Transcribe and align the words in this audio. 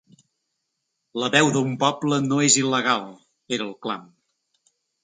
La 1.25 1.29
veu 1.35 1.51
d’un 1.57 1.77
poble 1.85 2.19
no 2.31 2.41
és 2.49 2.59
il·legal, 2.65 3.07
era 3.59 3.67
el 3.71 3.75
clam. 3.87 4.15